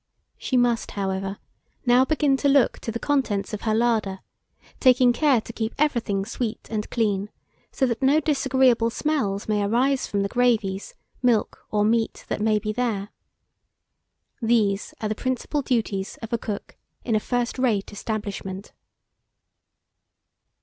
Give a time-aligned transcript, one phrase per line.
[0.39, 1.37] She must, however,
[1.85, 4.21] now begin to look to the contents of her larder,
[4.79, 7.29] taking care to keep everything sweet and clean,
[7.71, 12.57] so that no disagreeable smells may arise from the gravies, milk, or meat that may
[12.57, 13.09] be there.
[14.41, 18.71] These are the principal duties of a cook in a first rate establishment.